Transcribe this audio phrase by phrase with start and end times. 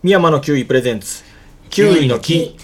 [0.00, 1.24] 深山のキウイプレゼンツ
[1.70, 2.56] キウイの木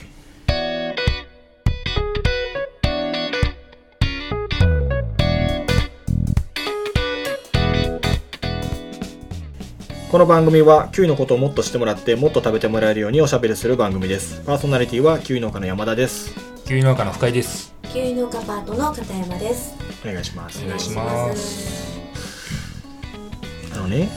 [10.12, 16.32] この番組はキウイのことをもっと知ってもらってもっと食べてもらえるようにおしゃべりする番組ですパーソナリティはキウイ農家の山田です
[16.64, 17.74] キウイ農家の深井です。
[17.92, 19.74] キウイ農家パートの片山です。
[20.02, 21.98] お願いしますお願いします
[23.74, 24.08] あのね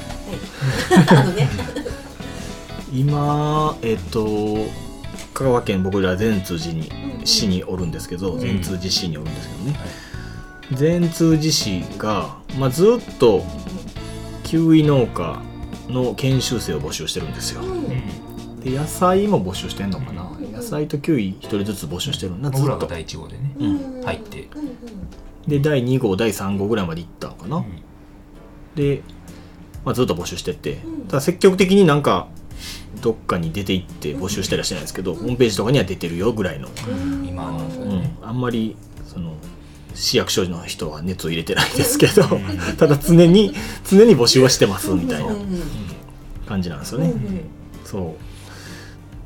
[1.09, 1.19] はい。
[1.19, 1.49] あのね。
[2.97, 4.57] 今えっと
[5.35, 7.27] 香川県僕ら善通寺にうんうん。
[7.27, 8.39] 市におるんですけどん。
[8.39, 9.79] 善通寺市におるんですけどね。
[10.73, 13.43] 善通寺市が、まあ、ずっと
[14.43, 15.39] キウイ農家
[15.89, 17.61] の研修生を募集してるんですよ。
[17.61, 17.69] うん。
[17.69, 18.59] うん。
[18.61, 20.23] で野菜も募集してんのかな。
[20.23, 22.71] うん野菜とキウイ一人ずつ募集してるんだずっと。
[22.71, 23.55] 僕らが第一号でね。
[23.59, 24.01] うん。
[24.03, 24.49] 入って。
[24.55, 24.77] うんうん。
[25.47, 27.63] で第2号第3号ぐらいまで行ったのかな、
[28.73, 29.03] で、
[29.85, 30.81] まあ、ずっと募集してて。
[30.83, 31.07] うん。
[31.07, 32.27] ただ積極的になんか
[33.01, 37.27] どっかに出て行って募集したりはしてないですけど、ホームページとかには出てるよぐらいの、うん。
[37.27, 38.17] 今ううん。
[38.21, 39.33] あんまりその
[39.93, 42.57] 市役所の人は熱を入れてないですけど、うん。
[42.77, 43.53] ただ常に
[43.89, 45.35] 常に募集はしてますみたいな
[46.45, 47.11] 感じなんですよね、うん。
[47.11, 47.41] うん。
[47.83, 48.15] そ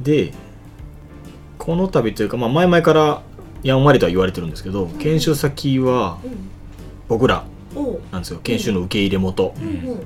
[0.01, 0.03] う。
[0.03, 0.33] で
[1.57, 3.21] この度というか、まあ、前々から
[3.61, 6.17] やんわりとは言われてるんですけど研修先は
[7.07, 7.45] 僕ら。
[8.11, 8.39] なんですよ。
[8.43, 9.89] 研修の受け入れ元、うん。
[9.89, 9.97] うん。
[9.97, 10.01] あ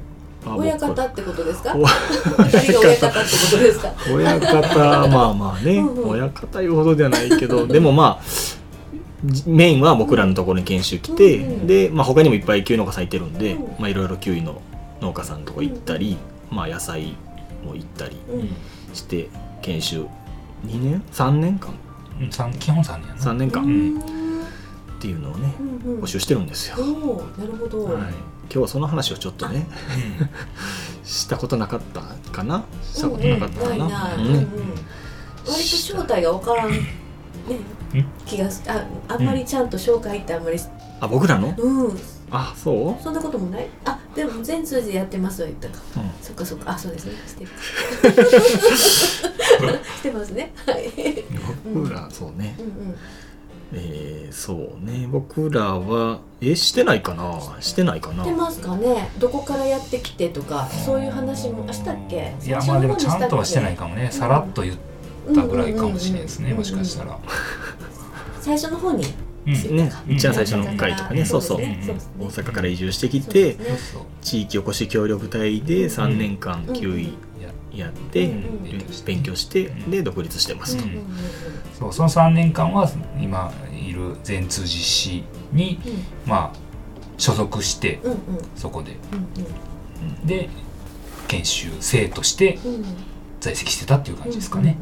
[0.55, 1.73] 親方ってことですか？
[1.75, 3.91] お 二人が親方ってことですか？
[4.13, 5.07] 親方。
[5.07, 6.09] まあまあね、うんうん。
[6.09, 8.25] 親方いうほどではないけど でもまあ
[9.25, 11.67] じメインは僕らのところに研修来て、うんうん。
[11.67, 13.61] で、まあ、他にもいっぱいキウイ農家さんいてるんで、うん。
[13.79, 14.61] まあ、いろいろキウイの
[15.01, 16.17] 農家さんのとこ行ったり、
[16.51, 17.15] まあ、野菜
[17.65, 18.49] も行ったりうん。
[18.93, 19.29] して
[19.63, 20.05] 研修
[20.67, 21.71] 2年？3年間？
[22.21, 23.21] うん三基本三年やな。
[23.21, 23.63] 3年間。
[23.63, 23.99] ん。
[23.99, 24.01] っ
[24.99, 26.01] ていうのをねうんうん。
[26.01, 27.83] 募集してるんですよ、おお、なるほど。
[27.85, 28.03] はい、
[28.47, 29.67] 今日はその話をちょっとね
[31.03, 32.01] したことなかった
[32.31, 32.63] かな？
[32.81, 34.15] したことなかったかな？
[34.15, 34.25] うん。
[34.25, 34.49] 割
[35.45, 36.71] と正体がわからん。
[36.71, 36.79] ね。
[38.25, 40.57] 気がすああんまりちゃんと紹介ってあんまり
[40.99, 41.53] あ僕らの？
[41.57, 41.99] うん。
[42.31, 43.03] あそう？
[43.03, 43.67] そんなこともない？
[43.85, 45.83] あでも全通じやってますよ言ったか。
[45.97, 46.11] うん。
[46.21, 46.71] そっかそっか。
[46.71, 47.13] あそうですね。
[47.27, 47.49] してる。
[48.77, 50.53] してますね。
[50.65, 51.23] はい。
[51.73, 52.55] 僕らそうね。
[52.59, 52.95] うんうん
[53.73, 55.07] えー、そうね。
[55.11, 57.39] 僕らはえしてないかな？
[57.61, 58.23] してないかな？
[58.23, 59.09] してますかね？
[59.17, 62.35] どこからやってきてとかそういう話もあしたっけ？
[62.45, 64.09] いやまあでもちゃんとはしてないかもね。
[64.11, 64.75] さらっと言っ
[65.33, 66.53] たぐらいかもしれないですね。
[66.53, 67.19] もしかしたら。
[68.41, 69.05] 最初の方に
[69.47, 69.75] うん。
[69.75, 69.91] ね。
[70.07, 71.25] うん一番最初の回とかね。
[71.25, 71.57] そうそう。
[71.57, 71.65] 大
[72.29, 73.57] 阪から移住してきて
[74.21, 77.13] 地域おこし協力隊で3年間うんキウイ
[77.79, 78.45] ややって、うん
[79.05, 81.05] 勉強してで独立してますと、うんうんうん
[81.77, 85.79] そうその三年間は今いる全通実施に
[86.25, 86.65] まあ
[87.17, 88.19] 所属してうんうん。
[88.55, 88.93] そこで。
[89.11, 90.49] うんで
[91.27, 92.59] 研修生として
[93.39, 94.77] 在籍してたっていう感じですかね。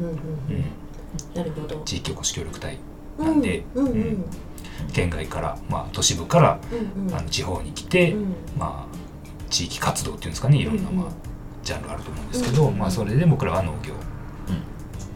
[1.34, 1.80] なるほど。
[1.84, 2.78] 地域おこし協力隊
[3.18, 4.24] うなんでうんうんうん。
[4.92, 6.60] 県外から、まあ、都市部から
[6.96, 7.14] うんうん。
[7.14, 8.34] あの地方に来て、うん。
[8.58, 8.96] まあ、
[9.50, 10.96] 地域活動っていうんですかねいろんな、うん。
[10.96, 11.06] まあ、
[11.64, 12.78] ジャンルあると思うんですけど、うん。
[12.78, 13.94] まあ、それで僕らは農業。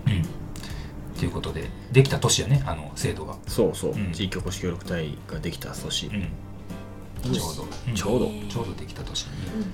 [0.06, 0.22] うん。
[0.22, 4.12] っていうことでできた年やねあの制度が、そうそう、うん。
[4.12, 7.32] 地域おこし協力隊ができた年、うん。
[7.32, 7.94] ちょうど、うん。
[7.94, 8.26] ちょうど。
[8.48, 9.66] ちょうどできた年にうんうん。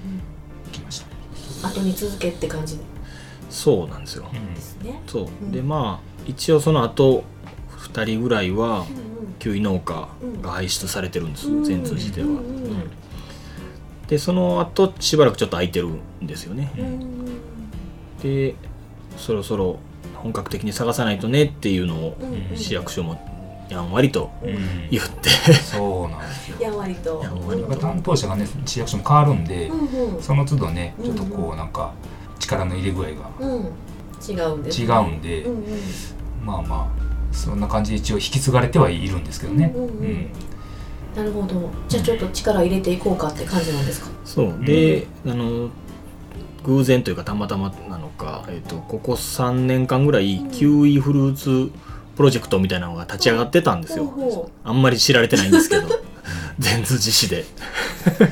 [0.72, 1.68] 来ました。
[1.68, 2.76] 後に続けって感じ。
[2.78, 2.84] で
[3.50, 4.96] そうなんですよ、うん。
[5.06, 5.52] そう、うん。
[5.52, 7.24] でまあ一応その後
[7.78, 10.08] 2人ぐらいはうんキウイ農家
[10.42, 11.64] が輩出されてるんです、うん。
[11.64, 12.40] 全通じては、うんうん。
[12.40, 12.90] うん
[14.08, 16.84] でその後しばらくちょっと空いてるんですよね、うん。
[16.84, 17.40] うん
[18.22, 18.54] で
[19.16, 19.78] そろそろ
[20.16, 22.56] 本格的に探さないとねっていうのをうんうん。
[22.56, 23.20] 市役所も
[23.68, 24.88] やんわりとうん。
[24.90, 26.56] 言って、そうなんですよ。
[26.60, 27.20] やんわりと。
[27.22, 29.74] やんわりやっぱ担当者がね市役所も変わるんで、う
[30.10, 30.22] んうん。
[30.22, 31.92] その都度ねちょっとうんこうなんか
[32.38, 33.72] 力の入れ具合がうん。
[34.26, 35.66] 違うんです違ねうんで、うんうん。
[36.44, 39.72] まあまあそんな感じで一応引き継がれてはいるんですけどね。
[39.74, 39.90] うんうん。
[39.90, 40.30] うん
[41.16, 41.70] なるほど。
[41.88, 44.08] じゃあちょっと力入れていこうかって感じなんですか？
[44.24, 44.54] そう。
[44.64, 45.70] で、あの
[46.64, 50.50] 偶然というかたまたまなのか、えっとここ3年間ぐらい、うん。
[50.50, 51.70] キウイフルーツ
[52.16, 55.82] プロジェクトみたいなのが立ち上がってたんですよ、ほうほあんまり知られてないんですけど。
[56.58, 57.44] 全通寺市で。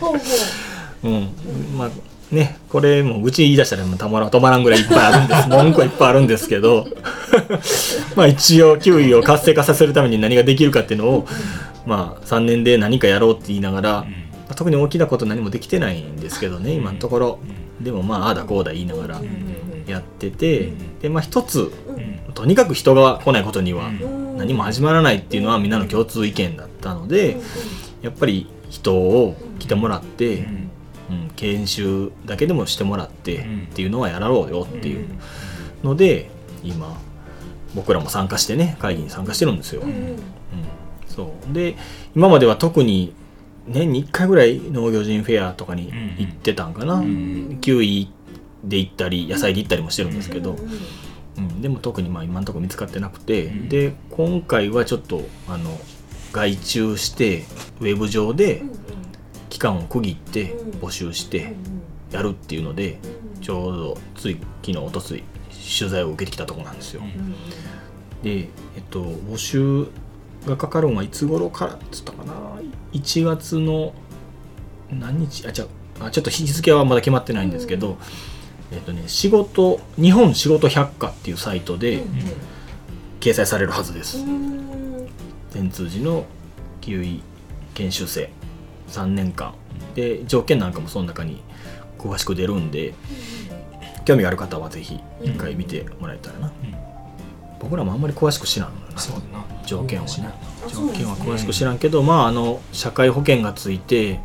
[1.05, 1.28] うん。
[1.76, 1.90] まあ
[2.35, 5.49] ねこれもううち言い出したらもうたまら止まらんぐらいいっぱいあるんです。
[5.50, 6.87] 文句はいっぱいあるんですけど。
[8.17, 11.26] まあ一応キウイを活性化させるために何ができるかっていうのを
[11.87, 14.55] まあ3年で何かやろうって言いながら、うん。
[14.55, 17.38] 特に大きなこと何もできてないんですけどね今のところ。
[17.79, 17.84] うん。
[17.84, 19.20] でもまあああだこうだ言いながら
[19.87, 20.99] やっててうん。
[21.00, 21.73] でまあ一つ
[22.34, 24.37] とにかく人が来ないことにはうん。
[24.37, 27.37] 何も始まらないっていうのはみんなの共通意見だったので
[28.02, 30.70] やっぱり人を来てもらって、うん。
[31.11, 33.62] うん、研修だけでもしてもらってうん。
[33.64, 35.06] っていうのはやろうよっていう
[35.82, 36.31] ので
[36.62, 36.96] 今
[37.75, 39.82] 僕らも参加してね会議に参加してるんですよ、
[41.14, 41.53] そう。
[41.53, 41.76] で
[42.14, 43.14] 今までは特に
[43.67, 48.11] 年に1回ぐらい農業人フェアとかに行ってたんかな、んキウイ
[48.64, 50.70] で行ったり野菜で行ったりもしてるんですけど、うんうん
[51.38, 53.69] うん、でも特にまあ今のところ見つかってなくて、うん。
[53.69, 55.79] で今回はちょっとあの
[56.32, 57.44] 外注して
[57.81, 58.62] ウェブ上で
[59.49, 60.70] 期間を区切ってうん。
[60.81, 61.55] 募集しうんて
[62.11, 62.99] やるっていうので
[63.41, 65.25] ちょうどつい昨日おとつい
[65.79, 66.76] 取材を受けてきたところなん。
[66.76, 67.03] ですよ。
[68.23, 68.49] でえっ
[68.91, 69.87] と募集
[70.46, 72.32] がかかるのはいつ頃からっつったかな
[72.92, 73.94] ？1月の
[74.90, 75.46] 何日？
[75.46, 75.66] あじゃ
[76.00, 77.98] あちょっと日付はまだ決まってないんですけど、
[78.70, 82.02] えっとね仕事日本仕事百科っていうサイトで
[83.20, 84.18] 掲載されるはずです。
[84.18, 85.08] うん。
[85.50, 86.24] 全通寺の
[86.80, 87.22] キウイ
[87.74, 88.30] 研修生。
[88.88, 89.54] 3年間。
[89.94, 91.42] で条件なんかもその中に
[91.98, 92.94] 詳しく出るんで
[94.04, 96.52] 興味がある方はぜひ一回見てもらえたらな、
[97.62, 98.87] 僕らもあんまり詳しく知らんのよ
[99.32, 99.44] な。
[99.64, 100.35] 条件はね。
[100.69, 104.20] 条件は詳しく知らんけど、まああの社会保険がついて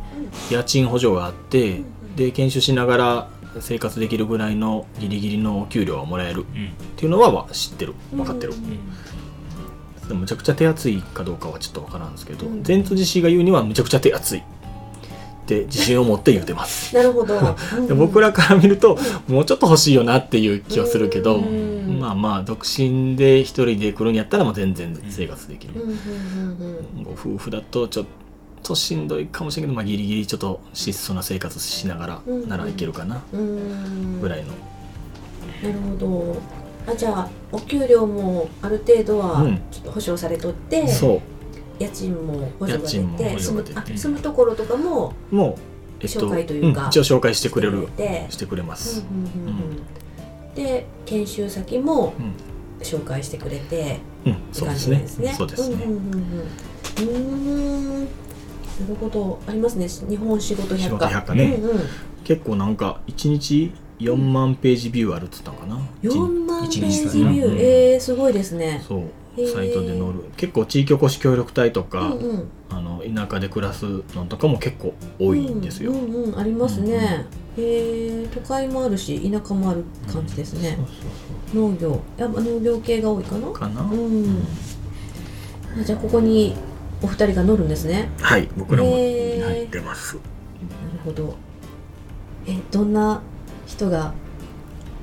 [0.50, 1.82] 家賃補助があって
[2.16, 3.28] で研修しながら
[3.60, 6.46] 生活できるぐらいのギリギリのお給料がもらえる。
[6.54, 6.66] うん。
[6.66, 7.94] っていうのは知ってる。
[8.12, 8.54] 分かってる、
[10.10, 10.18] うん。
[10.18, 12.62] むちゃくちゃ手厚いかどうかはちょっと分からんですけど、うん。
[12.64, 14.40] 全通寺氏が言うにはむちゃくちゃ手厚い。
[14.40, 14.42] っ
[15.48, 16.94] て自信を持って言ってます。
[16.94, 17.38] なるほど。
[17.88, 18.98] で僕らから見ると
[19.28, 21.67] もうちょっと欲しいよなっていう気はするけど、うん
[21.98, 25.90] まあまあ独身で一人で来るんやったらまあ全然生活できる、うんうん
[26.96, 28.06] うんご夫婦だとちょっ
[28.62, 33.22] としんどいかもしれないけど、まあ、ギリギリちょっと質素な生活しながらうんならいけるかな。
[33.32, 33.40] うん。
[33.40, 34.48] うんぐらいの、
[35.62, 36.36] なるほど。
[36.86, 39.60] あじゃあお給料もある程度はうん。
[39.70, 41.20] ちょっと保証されとって、そ
[41.78, 43.38] 家賃も補助が家賃も出て。
[43.38, 45.54] 住むあ住むところとかもうもう、
[46.00, 46.88] えっと紹介というかん。
[46.88, 49.62] 一応紹介してくれるでしてくれます、うんうんうん。
[49.62, 49.82] うん
[50.58, 52.32] で研修先もうん。
[52.82, 54.96] 紹介してくれてうん、って感そうですね。
[54.96, 55.34] じですね。
[55.34, 59.40] そうですね、うんなるほど。
[59.46, 59.88] ありますね。
[59.88, 61.34] 日本仕事百科。
[61.34, 61.58] ね。
[61.60, 61.80] うんうん。
[62.22, 68.84] 結構なんか1日4万ページビューあるっつったのかな？4万ペ一ージビュー、うんえー、すごいですね。
[68.86, 69.02] そう。
[69.48, 70.24] サイトで載る。
[70.36, 72.48] 結構地域おこし協力隊とか、うんうん。
[72.70, 73.84] あの田舎で暮らす
[74.14, 76.38] のとかも結構多いんですよ、うんうんうん。
[76.38, 77.26] ありますね。
[77.58, 80.78] へえ都会もあるし田舎もある感じですね
[81.54, 83.50] 農業やっぱ農業系が多いかな？
[83.52, 84.42] かな、うん。
[85.80, 86.54] あじゃあここに
[87.02, 88.10] お二人が乗るんですね。
[88.20, 90.24] はい僕らも入ってますなる
[91.04, 91.36] ほど。
[92.46, 93.20] えどんな
[93.66, 94.12] 人が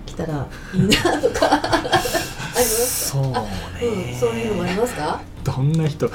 [0.05, 1.49] 来たらいいなとか？
[1.63, 3.41] ありますそうか。
[3.41, 5.21] うんそういうのもありますか？
[5.43, 6.07] どんな人？
[6.07, 6.11] う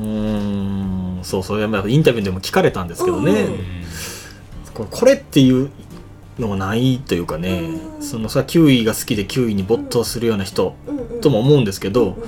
[0.02, 3.83] んそうそうやっぱインタビューでも聞かれたんですけどね、うん
[4.74, 5.70] これっていう
[6.38, 7.60] のもないというかね、
[7.96, 8.02] うん。
[8.02, 10.74] そのさキウイが好きでキウイに没頭するような人
[11.20, 12.24] とも思うんですけど、うん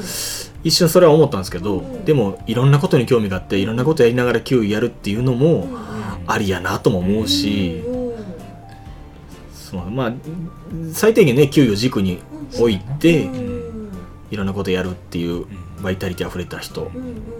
[0.64, 5.76] 一瞬それは思ったんですけど、うんでもいろんなことに興味があっていろんなことやりながらキウイやるっていうのもうん
[6.26, 8.16] ありやなとも思うし、うんうん。
[9.52, 10.12] そうまあ
[10.92, 12.20] 最低限ねキウイを軸に
[12.58, 13.90] 置いて、うん。
[14.30, 15.46] いろんなことやるっていううん。
[15.82, 16.98] バイタリティあふれた人う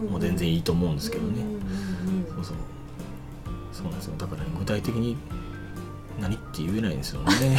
[0.09, 1.43] んも全然いいと思うんですけどね、
[2.35, 2.57] そうそう。
[3.73, 4.15] そうなんですよ。
[4.19, 5.17] だから、ね、具体的に
[6.21, 7.31] 何って言えないんですよね。
[7.33, 7.57] そうで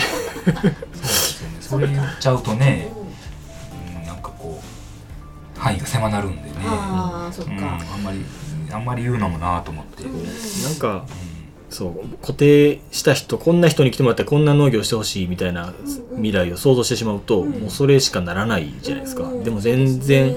[1.07, 1.57] すよね。
[1.61, 2.91] それ言っちゃうとね、
[3.99, 4.61] うん、なんかこ
[5.55, 6.55] う範囲が狭なるんでね。
[6.59, 8.25] ああそっうん、かあんまり
[8.71, 10.23] あんまり言うのもなと思って、うん。
[10.63, 11.05] なんか
[11.69, 15.73] そう固定した人こんな人に来てもらったらこんな農業してほしいみたいな
[16.15, 17.51] 未来を想像してしまうと、うん。
[17.51, 20.35] もうそれしかならないじゃないですか、うんでも全然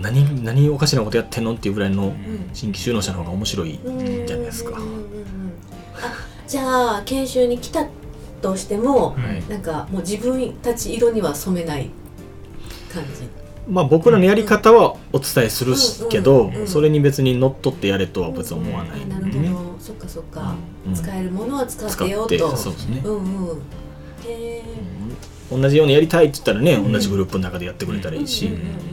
[0.00, 2.50] 何何おかしなことやってんのっていうぐらいのうん。
[2.52, 4.78] 新規就農者の方が面白いうんじゃないですか、
[6.46, 7.86] じゃあ研修に来た
[8.42, 9.48] としてもはい。
[9.48, 11.90] なんかもう自分たち色には染めない
[12.92, 13.28] 感じ。
[13.68, 20.94] まあ僕らのやり方はお伝えするしけど、それに別にのっとってやれとは別に思わないあなるほど、そっかそっか、うん。
[20.94, 22.56] 使えるものは使っててよと。
[22.56, 23.56] そうですね、うんうん。
[24.26, 24.64] へえ
[25.50, 28.90] 同じようにやりたいって言ったらね、同じグループの中でやってくれたらいいし、うんうんうん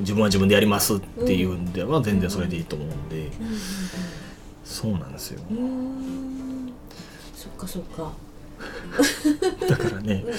[0.00, 3.30] 自分は自分でやりますっていうんでは全然それでいいと思うんで、うん
[4.70, 5.40] そうなんですよ。
[7.34, 8.12] そっかそっか。
[9.68, 10.32] だからねうん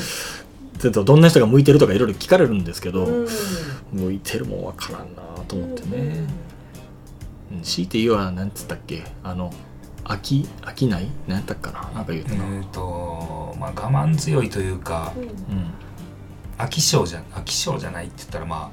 [0.79, 3.27] ちょっとどんな人が向いてるとかいろいろ聞かれるんですけど、うん。
[3.93, 6.25] 向いてるもんわからんなと思ってね、
[7.51, 7.61] うん。
[7.61, 9.03] 強いて言うは何つったっけ？
[9.23, 9.53] あの
[10.05, 11.07] 飽き飽きない？
[11.27, 11.91] 何やったっかな？
[11.93, 12.35] なんか言うえた。
[12.35, 15.23] な、ーとまあ我慢強いというかうん。
[15.23, 15.31] うん。
[16.57, 18.71] 飽き性じゃ飽き性じゃないって言ったらまあうん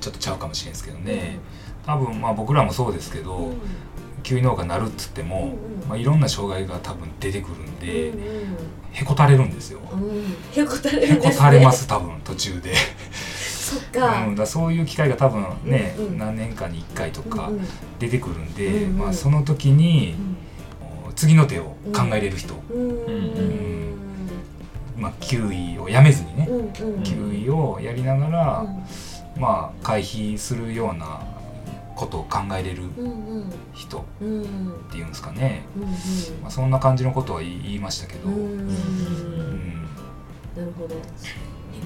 [0.00, 1.40] ちょっとちゃうかもしれないですけどね。
[1.84, 3.50] 多分まあ僕らもそうですけど、
[4.22, 8.22] キウイ農家になるっつっても、うんうんまあ、いろんな障害が多分出てくるんで、うん
[8.92, 9.80] へこたれるんですよ。
[9.90, 17.50] うんへこたれへこるんですねたれます多分途中で、そっうん、かだかそういう機会が多分ね、うんうん何年かに1回とか
[17.98, 20.14] 出てくるんで、うんうんまあ、その時に
[21.16, 23.94] 次の手を考えれる人、うんうん
[24.96, 27.02] まあ、キウイをやめずにね、うんうん
[27.54, 28.82] をやりながら、うん
[29.40, 31.20] まあ回避するような
[32.02, 32.82] ことを考えれる
[33.72, 34.02] 人っ
[34.90, 35.82] ていうんですかね、うん
[36.42, 38.34] まあ、そんな感じのことは言いましたけど、な
[40.64, 40.94] るほど。
[40.96, 40.98] へ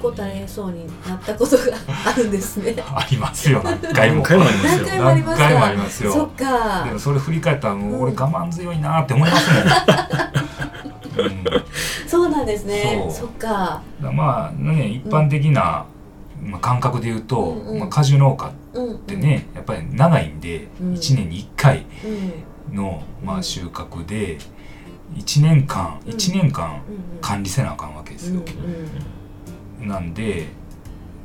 [0.03, 1.65] こたれそうになったことが
[2.07, 2.75] あるんですね。
[2.83, 3.61] ありますよ。
[3.63, 4.23] 何回も。
[4.23, 4.87] 何回もありますよ。
[5.05, 6.13] 何回もありますよ。
[6.13, 6.85] そっか。
[6.85, 8.19] でもそれ振り返ったらもう俺うん。
[8.19, 9.51] 我慢強いなって思います
[11.19, 11.65] もん、 うん、だか
[12.09, 13.07] そうなんですね。
[13.11, 15.85] そっからまあね一般的な、
[16.43, 17.79] まあ、感覚で言うと、うんうん。
[17.81, 18.99] まあ、果樹農家っうんうん。
[19.01, 20.95] てねやっぱり長いんで、うん。
[20.95, 21.87] 1年に1回
[22.71, 22.77] うん。
[22.77, 24.39] の、まあ、収穫で
[25.17, 26.13] 1年間うん。
[26.13, 28.41] 1年間うん管理せなあかんわけですよ、
[29.81, 30.47] なんで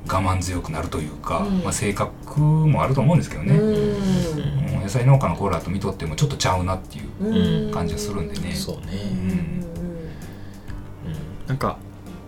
[0.08, 1.60] 我慢強くなるというか、うん。
[1.64, 4.82] まあ、性格もあると思うんですけどね、うん。
[4.82, 7.66] 野菜農家のコーラと見とってもちょっとちゃうなっていううん。
[7.68, 8.54] うん感じがするんでね。
[8.56, 9.30] そうね、うん。
[9.30, 9.66] うん。
[11.48, 11.78] なんか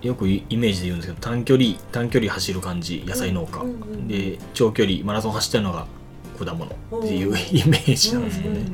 [0.03, 5.88] よくイメージで言うんですけど短距離短距離走る感じ野菜農家、うんうんで長距離マラソン走ってるのが
[6.38, 8.74] 果物っていううんイメージなんですよね、うんうんうん。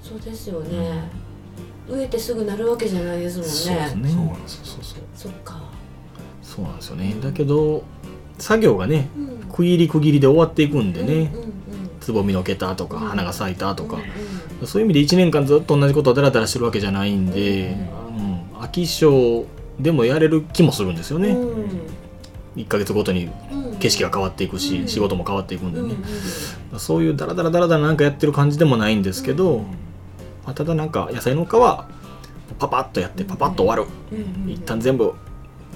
[0.00, 1.10] そうですよね。
[1.88, 3.52] 植えてすぐなるわけじゃないですもんね。
[3.52, 4.08] そうですね。
[4.10, 5.00] そうなんですそうそう。
[5.16, 5.60] そっか。
[6.42, 7.16] そうなんですよね。
[7.20, 7.82] だけど
[8.38, 9.48] 作業がねうん。
[9.52, 11.50] 区切り区切りで終わっていくんでね、うんうんうん。
[12.00, 13.08] つぼみのけたとかうん。
[13.08, 14.02] 花が咲いたとか、うん
[14.66, 17.76] そういう意味で1年間ずっと同じことをダラダラしてるわけじゃないんで、
[18.16, 19.44] うん、飽き性
[19.82, 21.80] でもやれる気もするんですよね、うん。
[22.56, 23.76] 1ヶ月ごとにうん。
[23.76, 24.88] 景色が変わっていくし、うん。
[24.88, 25.96] 仕事も変わっていくんでうんね、
[26.78, 29.62] そういうダラダラダラダラなんかやってる感じでもないんですけど、うん。
[30.44, 31.88] まあ、ただなんか野菜農家は
[32.58, 35.14] パパッとやってパパッと終わる、うんうん一旦全部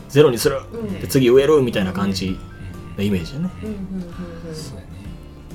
[0.08, 0.60] ゼロにする。
[0.72, 1.00] うん。
[1.00, 2.38] で次植えるみたいな感じ
[2.96, 3.50] のイメージでね。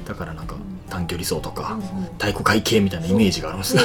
[0.06, 0.56] だからなんか
[0.90, 2.06] 短距離走とかうんうん。
[2.18, 3.84] 体育会系みたいなイメージがあるんですよ、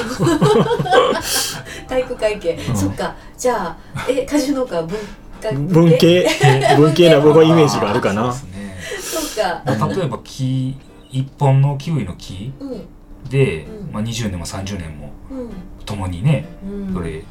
[1.87, 2.75] 体育会系、うん。
[2.75, 3.15] そっか。
[3.37, 3.77] じゃあ
[4.09, 4.97] え果樹農家は文
[5.41, 6.27] 化文系。
[6.77, 8.31] 文系な僕はイメージがあるかな。
[8.31, 8.75] そね。
[8.99, 9.61] そっか。
[9.65, 10.75] まあ例えば木
[11.11, 13.29] 一本のキウイの木うん。
[13.29, 13.91] で、うん。
[13.91, 15.49] まあ、20年も30年もうん。
[15.85, 16.93] 共にねうん。
[16.93, 17.23] それ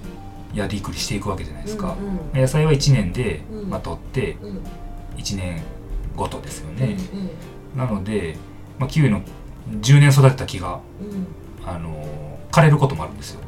[0.54, 1.94] やりくりしていくわけじゃないですか、
[2.34, 3.70] うん野菜は1年でうん。
[3.70, 4.48] まとってうん。
[4.50, 4.60] うん
[5.16, 5.62] 1年
[6.14, 6.96] ごとですようんね、
[7.74, 8.36] なので、
[8.78, 9.22] まあ、キウイの
[9.80, 11.26] 10年育てた木が、うん。
[11.66, 12.06] あの
[12.52, 13.40] 枯れることもあるんですよ。
[13.40, 13.45] うんうん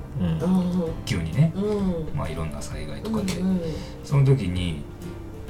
[1.05, 2.17] 急にね、うん。
[2.17, 3.61] まあ、いろんな災害とかで、うんうん。
[4.05, 4.83] その時に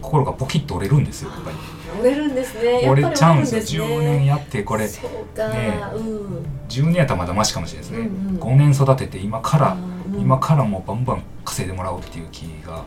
[0.01, 1.57] 心がポキッと折れるんですよやっぱり。
[2.01, 2.83] 折れるんですね。
[2.83, 3.85] やっ折ぱりれちゃうんですよ。
[3.85, 4.89] 折れるん10年やってこれ。
[4.89, 5.81] そうか、ね。
[5.95, 6.47] うん。
[6.69, 8.39] 10年やったらまだマシかもしれないですね、うんうん。
[8.39, 12.83] 5年育てて今から、うん今からもうバンバン稼いでもらおうっていう気が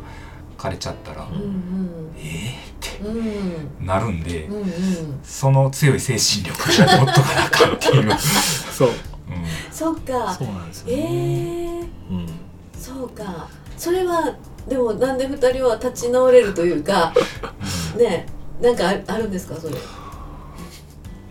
[0.57, 2.11] 枯れちゃったら、うんうん。
[2.17, 2.99] ええって
[3.79, 5.19] なるんで、うんうん。
[5.23, 8.89] その強い精神力を持っとかなあかんっていう、 そう。
[8.89, 9.10] うん
[9.71, 10.33] そっか。
[10.33, 11.79] そうなんですよえね、え
[12.11, 12.27] うん。
[12.73, 13.47] そうか。
[13.77, 14.35] それは
[14.67, 17.11] でもなんで二人は立ち直れるというか
[17.97, 18.27] ね
[18.61, 19.55] なんかああるんですか？
[19.55, 19.73] それ。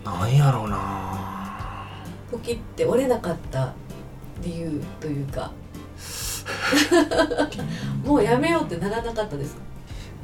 [0.03, 1.87] なんやろうな。
[2.31, 3.73] ポキって折れなかった
[4.41, 5.51] 理由というか。
[8.03, 9.61] もうやめようってならなかったですか？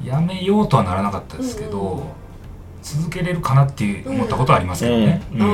[0.04, 1.98] やめようとはならなかったですけど、うん。
[1.98, 2.04] うん
[2.80, 5.42] 続けれるかなって思ったことはありますけどね、うん。
[5.42, 5.46] あ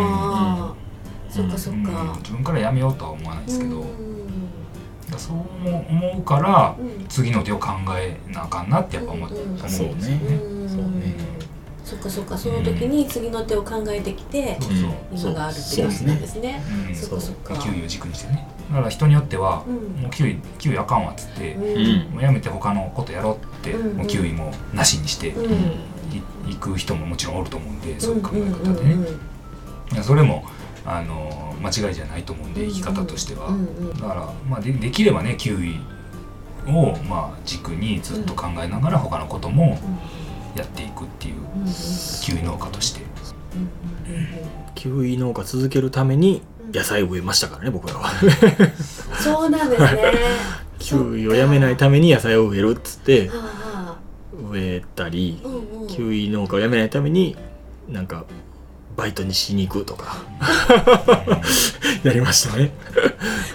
[0.72, 0.74] あ
[1.34, 2.16] そっかそっうんか。
[2.18, 3.86] 自分からやめようとは思わないですけど、うん。
[5.10, 7.06] だそう思うからうん。
[7.08, 10.20] 次の手を考えなあかんなってやっぱ思,、うんうん思うんですよね。
[10.36, 11.34] うんそうね
[11.84, 12.38] そっかそっか。
[12.38, 14.90] その時に次の手を考えてきてそうそう。
[15.12, 16.62] 今があるって感じなんですね。
[16.88, 17.56] うんそっかそっか。
[17.56, 18.48] キウイを軸にしてね。
[18.70, 20.02] だから人によっては、うん。
[20.02, 22.12] もうキウイキウイあかんわっつって、うん。
[22.14, 23.96] もうやめて他のことやろうって、うん。
[23.98, 25.34] もうキウイもなしにして、
[26.46, 29.08] 行く人ももちろんおると思うんで、うそういう考え方でね、
[29.92, 30.44] いやそれも
[30.86, 33.50] あの間違いじゃないと思うんで生き方としては、
[34.00, 35.80] だから、まあ、でできればねキウイ
[36.66, 39.78] を、まあ、軸にずっと考えながら他のことも
[40.54, 41.34] やっていくっていう
[42.22, 43.02] キウイ農家として。
[44.74, 48.10] キウイ農家続けるために野菜を植えましたからね僕らは。
[49.22, 50.12] そうなんですね。
[50.78, 53.30] キウイをやめないために野菜を植えるっつって
[54.50, 55.86] 植えたりあうんうん。
[55.86, 57.36] キウイ農家をやめないために
[57.88, 58.24] なんか
[58.96, 60.18] バイトにしに行くとか。
[62.02, 62.70] やりましたね。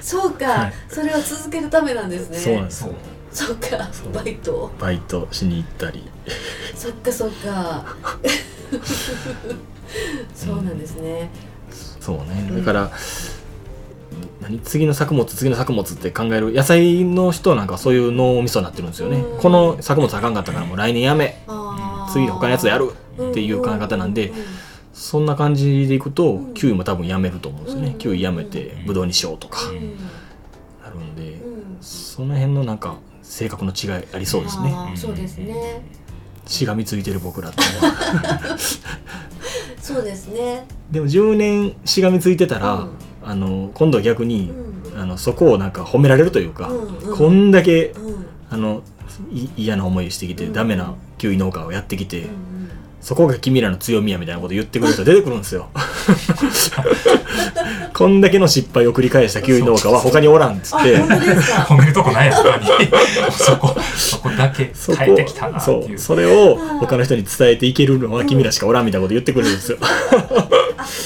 [0.01, 0.73] そうか、はい。
[0.89, 2.37] それは続けるためなんですね。
[2.37, 2.93] そうなんですそう
[3.31, 3.89] そうか。
[3.91, 4.13] そう。
[4.13, 6.09] バイトバイトしに行ったり。
[6.75, 7.95] そっかそっか。
[10.35, 11.29] そうなんですね。
[11.99, 12.49] そうね。
[12.57, 12.91] だから
[14.41, 19.19] 何次の作物次の作物って考える野菜の人なんかはそういう脳みそになってるんですよね。
[19.19, 19.39] うん。
[19.39, 21.41] この作物あかんかったからもう来年やめ。
[22.11, 22.91] 次他のやつやる
[23.29, 24.33] っていう考え方なんで
[24.99, 26.53] そんな感じでいくとうん。
[26.53, 27.85] キウイも多分やめると思うんですようん。
[27.85, 28.85] ねキウイやめてうん。
[28.87, 29.59] ブドウにしようとか
[30.83, 31.77] なるんでうん。
[31.79, 34.73] その辺のなんか性格の違いありそうですね。
[34.95, 35.83] そうですね。
[36.45, 37.61] しがみついてる僕らって
[39.81, 40.65] そうですね。
[40.91, 42.89] でも10年しがみついてたら、うん。
[43.23, 44.51] あの今度は逆に
[44.93, 45.01] う、ん。
[45.01, 47.17] あのそこをなんか褒められるというか、うんうん。
[47.17, 48.25] こんだけうん。
[48.49, 48.81] あの
[49.31, 50.53] い嫌な思いしてきて、うん。
[50.53, 52.29] ダメなキウイ農家をやってきて、うん
[53.01, 55.69] そこが君らの強みやみたいなこと言ってくる人出てくるんですよ。
[57.93, 60.97] こんだけの失敗を繰り返したキウイ農家は他におらんっつって。
[60.97, 62.65] 褒めるとこないや他に
[63.31, 69.77] そこ そこだけそこ変えてきたなってそいううそれを他の人に伝えていけるのは君らしかおらんみたいなこと言ってくれるんですよ。
[69.81, 69.85] あ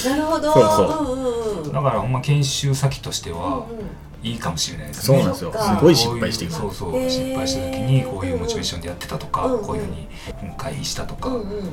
[0.08, 0.52] なるほど。
[0.52, 1.72] そうそう。
[1.72, 3.38] だからほんま研修先としては
[3.70, 3.84] うんうん
[4.24, 5.18] いいかもしれないですね。
[5.18, 5.52] そうなんですよ。
[5.52, 6.54] すごい失敗していく。
[6.54, 7.10] そうそう、へー。
[7.10, 9.64] 失敗した時にこういうモチベーションでやってたとか、うんうん。
[9.64, 10.08] こういうふうに
[10.56, 11.34] 回避したとか、うん。
[11.42, 11.68] うんうん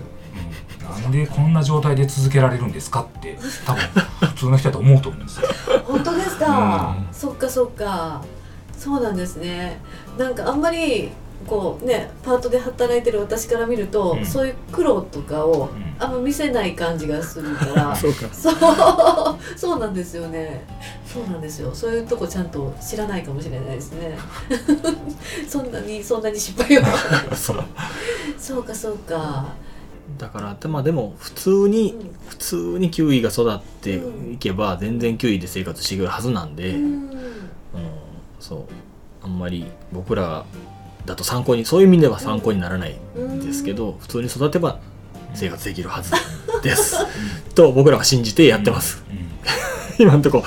[0.81, 3.81] なんでこんな状態で続けられるんですかって多分
[4.29, 5.47] 普通の人だと思うと思うんですよ。
[5.85, 7.13] 本当ですか、うん。
[7.13, 8.21] そっかそっか。
[8.77, 9.79] そうなんですね。
[10.17, 11.11] なんかあんまり
[11.47, 14.25] こうねパートで働いてる私から見ると、うん。
[14.25, 15.91] そういう苦労とかをうん。
[15.99, 17.93] あんま見せない感じがするから。
[17.95, 18.27] そうか。
[18.33, 18.55] そう。
[19.55, 20.65] そうなんですよね。
[21.05, 21.69] そうなんですよ。
[21.73, 24.17] そういうとこちゃんと知らないかもしれないですね。
[25.47, 26.81] そんなにそんなに失敗を
[27.35, 27.63] そう。
[28.37, 29.45] そうかそうか。
[30.17, 32.15] だからまあでも普通にうん。
[32.29, 36.83] 普通にキウイが育っていけば全然キウイで生活していけるはずなんで、うん。
[36.83, 37.09] うん。
[38.39, 38.59] そう。
[39.23, 40.45] あんまり僕ら
[41.05, 44.79] だと参考にそういう意味では参考にならないんですけど、普通に育てば
[45.33, 46.11] 生活できるはず
[46.63, 46.97] です。
[47.55, 49.27] と僕らは信じてやってます、うん。
[49.99, 50.43] 今んとこ、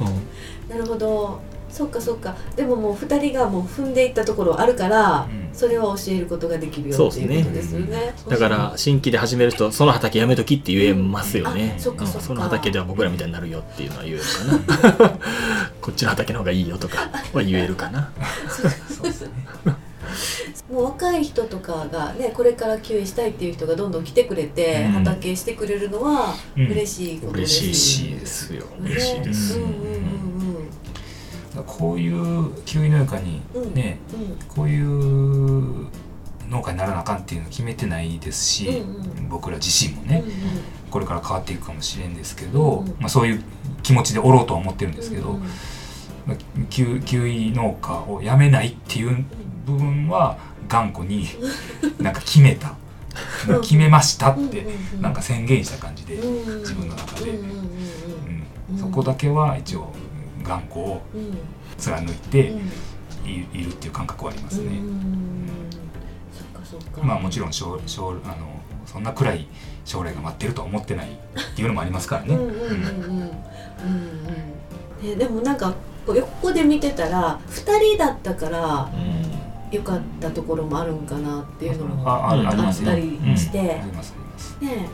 [0.00, 0.76] うん。
[0.76, 1.40] なるほど。
[1.70, 2.34] そっかそっか。
[2.56, 8.14] でももう2人がもう踏んでいったところあるから、うんそれは教えることができるよっていうことですよね。
[8.28, 15.18] だから新規で始める人その畑やめときって言えますよね、あその畑では僕らみたいになるよっていうのは言えるかな。
[15.80, 18.12] こっちの畑の方がいいよとかは言えるかな。
[18.88, 19.30] そうですね。
[20.70, 24.92] もう若い人とかがねこれから休園したいっていう人がどんどん来てくれて、うん。
[24.92, 26.66] 畑してくれるのはうん。
[26.66, 28.64] 嬉しいことです嬉しいねですよ。
[28.80, 30.45] ね嬉しいです、うんうんうんだから
[31.62, 33.74] こういうキウイ農家にうん。
[33.74, 34.46] ね、うん。
[34.48, 35.86] こういう
[36.50, 40.22] 農家にならなあかんっていうの決めてないですし、うん僕ら自身もうんね、
[40.90, 43.42] これから変わっていくかもしれんですけど、うんまあ、そういう
[43.82, 45.40] 気持ちでおろうとは思ってるんですけど、うん
[46.26, 46.36] まあ
[46.70, 49.24] キウイ農家をやめないっていう
[49.64, 50.38] 部分は
[50.68, 51.26] 頑固に
[52.00, 52.74] なんか決めた。
[53.62, 57.58] 決めましたってうんなんか宣言した感じで、うん自分の中で、うんうんうん。
[58.72, 58.78] うん。
[58.78, 59.90] そこだけは一応
[60.46, 61.02] 頑固を
[61.76, 62.70] 貫いてうん。
[63.26, 64.80] いいるっていう感覚はありますね。
[67.02, 69.46] まあもちろん将将あのそんな暗い
[69.84, 72.38] 将来が待ってるとは思ってないっていうのもありますからね。
[75.16, 75.74] でもなんか
[76.06, 78.88] 横で見てたら2人だったから
[79.70, 82.34] 良かったところもあるんかなっていうのもあ
[82.70, 83.82] ったりして。
[84.60, 84.88] ね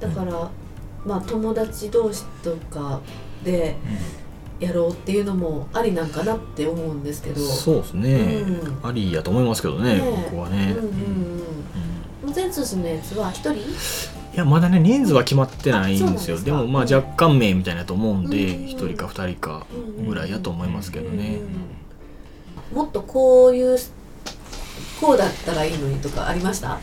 [0.00, 0.48] だから
[1.04, 3.00] まあ友達同士とか
[3.44, 3.76] で
[4.60, 7.40] やろうっていうのもありなんかなって思うんですけど。
[7.40, 8.88] そうですね、うん。
[8.88, 11.42] ありやと思いますけどねね僕はね、うんうんうん。
[12.26, 12.32] うん。
[12.32, 13.54] 全通のやつは1人？
[13.54, 16.38] いやまだね人数は決まってないんですよ。
[16.40, 19.66] でもまあ若干名みたいなと思うんでうん1人か2人か
[20.06, 21.38] ぐらいやと思いますけどね、
[22.72, 23.78] もっとこういう
[25.00, 26.78] こうだったらいいのにとかありました？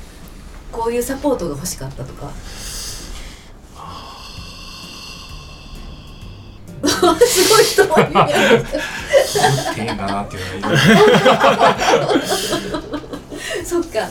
[0.71, 2.29] こういうサポートが欲しかったとか
[7.15, 8.27] すごい人もいるや
[9.75, 10.87] 丁寧だなっていうのがいる。
[13.63, 14.07] つそっか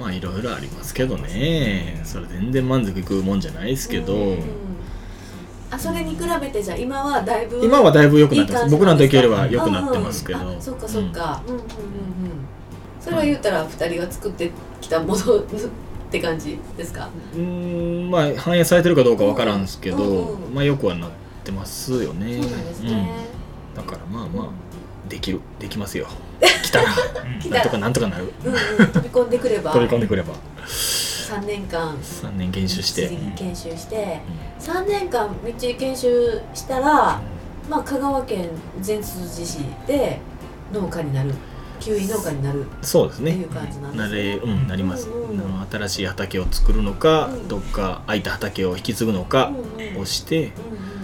[0.00, 2.00] まあいろいろありますけどね。
[2.04, 4.38] それ全然満足いくもんじゃないですけど、うん
[5.68, 8.70] あそれに比べてじゃあ今はだいぶ今はだいぶ良くなってます。
[8.70, 11.68] 僕らの時よりは良くなってますけど、うんうんあそっかそっか、うん、うんうんうん。
[13.00, 15.42] それは言ったら二人が作ってきたものっ
[16.08, 17.08] て感じですか？
[17.34, 18.10] うーん。
[18.10, 20.54] まあ反映されてるかどうかわからんすけど、うんうん。
[20.54, 21.16] まあよくはなって
[21.52, 22.42] ますよね。
[22.42, 23.14] そうなんですね、
[23.76, 23.84] うん。
[23.84, 24.48] だからまあまあ
[25.08, 25.40] できる。
[25.58, 26.06] できますよ。
[26.62, 26.88] 来たら。
[27.50, 28.32] なんとかなんとかなる。
[28.44, 29.72] うんうん、飛び込んでくれば。
[29.72, 30.34] 飛び込んでくれば。
[30.66, 31.96] 3年間。
[31.96, 34.20] 3年研修して、次研修して。
[34.60, 37.20] 3年間みっちり研修したら、
[37.68, 38.48] まあ、香川県
[38.80, 40.20] 善通寺市で
[40.72, 41.32] 農家になる。
[41.78, 42.64] キウイ農家になる。
[42.82, 43.32] そうですね。
[43.32, 47.48] っていう感じなんですなれうんなります、うんうん新しい畑を作るのか、うん。
[47.48, 50.00] どっか空いた畑を引き継ぐのかうんうん。
[50.00, 50.95] をしてうんうんうん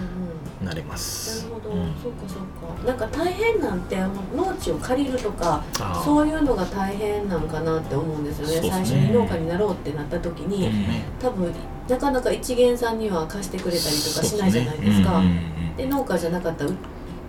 [0.63, 1.75] なれます、なるほど。
[2.01, 2.87] そうかそうか。
[2.87, 3.97] なんか大変なんて
[4.35, 5.63] 農地を借りるとか
[6.03, 8.61] そういうのが大変なんかなって思うんですよね。
[8.61, 8.69] ね。
[8.69, 10.73] 最初に農家になろうってなった時に、うん。
[11.19, 11.51] 多分
[11.87, 15.11] なかなか一元さんには貸してくれたりとかしないじゃないですか。
[15.11, 15.39] そううん
[15.75, 16.75] で農家じゃなかったらう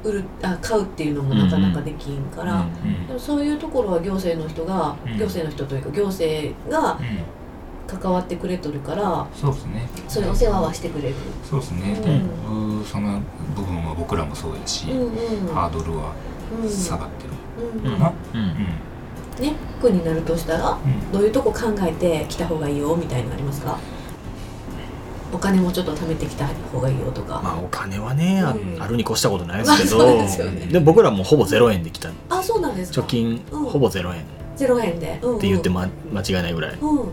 [0.04, 3.06] 売るあ買うっていうのもなかなかできんから、うんうん。
[3.06, 5.18] でもそういうところは行政の人が、うん。
[5.18, 7.43] 行政の人というか行政がうん
[7.86, 9.88] 関わってくれとるからそうですね。
[10.08, 11.14] そういうお世話はしてくれる、
[11.48, 12.00] そうですね、
[12.48, 12.84] うん。
[12.84, 13.20] その
[13.54, 15.54] 部分は僕らもそうやし、うんうん。
[15.54, 16.12] ハードルは
[16.62, 17.30] うん下がってる
[17.84, 18.40] うんかな、うん。
[18.40, 18.56] うん。
[19.40, 21.12] ネックになるとしたらうん。
[21.12, 23.78] どういうとこ考えてきた方がいいよみたいなのありますか？
[25.32, 28.82] お金もちょっと貯めてきた方がいいよとか、まあお金はね、あうん。
[28.82, 30.66] あるに越したことないですけど、まあでね。
[30.66, 32.10] で僕らもほぼ0円で来た。
[32.30, 33.00] あそうなんですか。
[33.00, 33.64] 貯金うん。
[33.64, 34.22] ほぼ0円。
[34.22, 34.24] っ
[34.56, 37.08] 0円で、うんうん、て言って、ま、間違いないぐらい、うんうん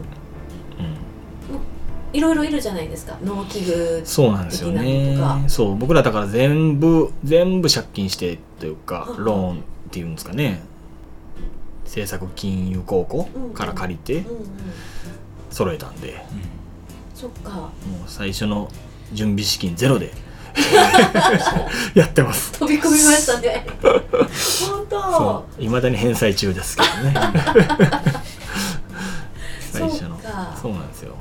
[2.14, 3.18] いろいろいるじゃないですか。
[3.24, 5.16] 農機具そうなんですよね。
[5.16, 5.40] とか。
[5.48, 9.24] そう僕らだから全部全部借金してというかうん。
[9.24, 10.62] ローンっていうんですかね。
[11.86, 14.46] 政策金融公庫から借りてうんうん
[15.52, 16.24] 揃えたんで、
[17.14, 17.50] そっか。
[17.52, 17.72] もう
[18.08, 18.70] 最初の
[19.12, 20.14] 準備資金ゼロで
[21.94, 22.54] やってます。
[22.54, 23.66] 飛び込みましたね。
[23.82, 25.46] 本当。
[25.60, 27.14] いまだに返済中ですけどね。
[29.72, 30.18] 最初の。
[30.22, 30.58] そうか。
[30.62, 31.16] そうなんですよ、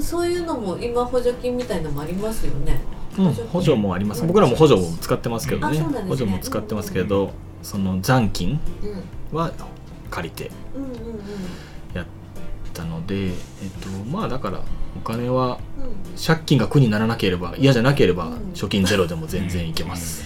[0.00, 2.80] そういうのも今補助金みたいのもありますよね。
[3.18, 4.24] うん、補助もあります。
[4.26, 5.78] 僕らも補助も使ってますけどね。
[5.78, 5.84] ね。
[6.08, 8.60] 補助も使ってますけど、その残金
[9.32, 9.36] うん。
[9.36, 9.52] は
[10.10, 10.90] 借りてうんうん
[11.94, 12.06] やっ
[12.72, 13.32] たのでえっ
[13.82, 14.62] とまあだから
[14.96, 15.84] お金はうん。
[15.84, 18.32] うん借金が苦にならなければ嫌じゃなければうん。
[18.52, 20.24] 貯金ゼロでも全然いけます、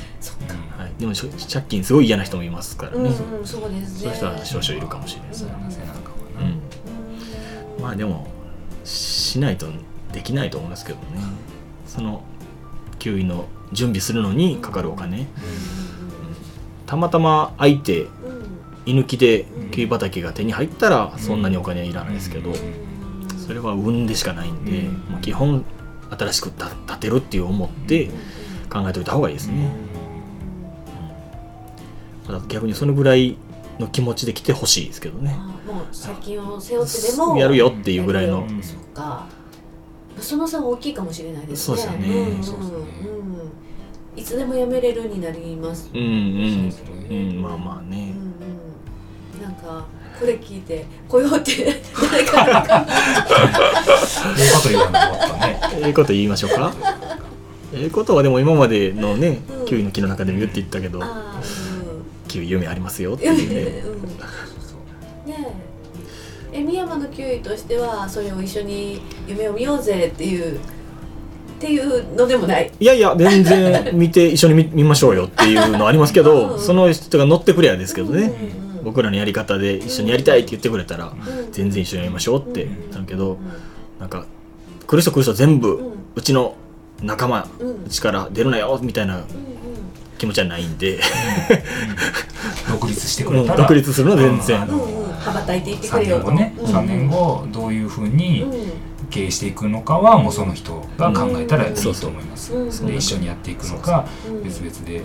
[0.78, 4.06] はい、でもしょ借金すごい嫌な人もいますからうんね、うんそうですね。
[4.06, 5.50] そういう人は少々いるかもしれないですうん。
[7.82, 8.26] まあでも
[8.84, 9.66] しないと
[10.12, 11.04] できないと思いますけどね。
[11.86, 12.22] その
[12.98, 15.26] 給油の準備するのにかかるお金。
[16.86, 18.42] たまたま空いてうんうん
[18.84, 22.52] 居抜きで給油畑が手に入ったらそんなにお金はいらないですけど、
[23.46, 25.64] それは運でしかないんで、まあ、基本
[26.10, 26.68] 新しく建
[26.98, 28.10] てるっていう思って
[28.68, 29.70] 考えておいた方がいいですね、
[32.26, 33.36] た逆にそのぐらい
[33.82, 35.36] の気持ちで来てほしいですけどね。
[35.38, 38.42] あもう借金を背負ってでもやるよっていうぐらいの。
[38.42, 39.26] やるよそっか。
[40.18, 41.74] その差は大きいかもしれないですね。
[41.74, 42.76] そうですよねんんそうですね。
[42.76, 43.22] うん
[44.14, 45.88] いつでも辞めれるになります。
[45.92, 46.72] うんうん。
[47.10, 48.14] うんまあまあうんね
[49.34, 49.42] うん。
[49.42, 49.86] なんか
[50.20, 52.68] これ聞いて来ようって誰かが考
[54.38, 56.72] ええこと言わなかったねええこと言いましょうか。
[57.74, 59.64] ええことはでも今までのねうん。
[59.66, 60.98] キウイの木の中でも言っていったけど。
[60.98, 61.61] えああ
[62.32, 63.36] キウイ夢ありますよって うん。
[63.38, 63.82] いうね
[65.24, 65.28] う。
[65.28, 65.54] んね
[66.52, 66.58] え。
[66.58, 70.58] え三山のキウイとしてはそれを一緒に夢を見ようぜっていうっ
[71.60, 72.70] ていうのでもない。
[72.80, 76.26] いやいや全然見て一緒に見見ましょうよっていうのありますけうん。
[76.26, 78.22] どその人が乗ってくれやですけどね。
[78.22, 83.38] うんうん僕らのやり方で一緒にやりたいって言ってくれたらうん全然一緒にやりましょうってなるけどうん
[84.00, 84.26] なんか
[84.88, 86.56] 来る人来る人全部うちの
[87.00, 89.22] 仲間うちから出るなよみたいなうん
[90.22, 91.00] 気持ちはないんで。
[92.70, 93.58] 独立してくうんれたら。
[93.62, 94.62] 独立するのは全然。
[94.62, 96.30] あのうんうん羽ばたいていってく3れよと。
[96.32, 96.64] 年後ね、うん。
[96.66, 98.72] 3年後どういうふうにうん。
[99.10, 102.72] 経営していくのかはもうその人が考えたらいいと思います、うんう。
[102.72, 102.86] ん。
[102.86, 104.44] で一緒にやっていくのかうん。
[104.44, 105.02] 別々で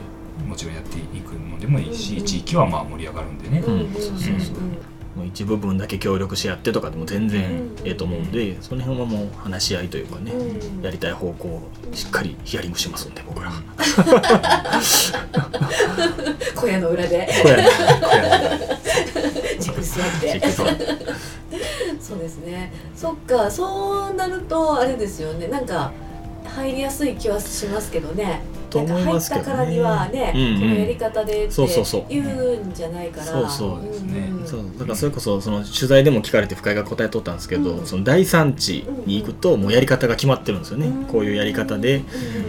[0.48, 2.26] もちろんやっていくのでもいいし、うん。
[2.26, 3.94] 地域はまあ盛り上がるんでね、うん
[5.26, 10.82] 一部分だけ協力し合ってとかでも全然ええと思うんでその辺はもう話し合いというかねうん。
[10.82, 13.52] やりたい方向をしっかりヒアリングしますんで僕ら。
[16.56, 17.28] 小屋の裏で。
[17.42, 17.64] これ
[19.60, 20.42] じっくり座って。
[22.00, 22.72] そうですね。
[22.96, 23.50] そっか。
[23.52, 25.48] そうなるとあれですよね。
[25.48, 25.92] なんか
[26.58, 28.42] 入りやすい気はしますけどね
[28.86, 32.06] と思いますけどねか入ったからにはね、このやり方でってそうそうそう。
[32.10, 33.26] 言うんじゃないから。
[33.26, 34.30] そうそううんですね。
[34.32, 37.86] うんそうだからそれこそその取材でも聞かれて深井が答えとったんですけど、うん。
[37.86, 41.06] その第三地に行くともうやり方が決まってるんですよね、うん。
[41.06, 42.04] こういうやり方でうん。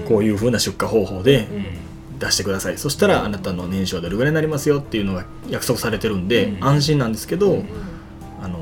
[0.09, 2.19] こういうふうな出荷方法でうん。
[2.19, 2.79] 出してください。
[2.79, 6.65] そしたらあなたの年収はどれぐらいになりますよっていうのが約束されてるんで、うん。
[6.65, 7.69] 安心なんですけど、うん。
[8.43, 8.59] あの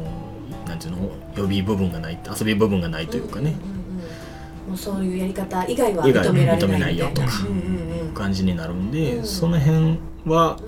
[0.66, 3.54] なんていうの予備部分がない遊び部分がないというかね、
[4.66, 7.28] もうそういうやり方以外は認められない認めないよとか。
[7.48, 9.24] うんうん感じになるんで、うん。
[9.26, 10.58] その辺は